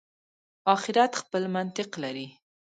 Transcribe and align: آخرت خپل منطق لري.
آخرت 0.75 1.11
خپل 1.21 1.43
منطق 1.55 1.89
لري. 2.03 2.27